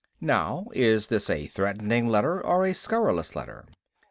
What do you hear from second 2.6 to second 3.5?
a scurrilous